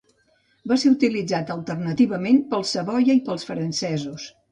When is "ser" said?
0.83-0.91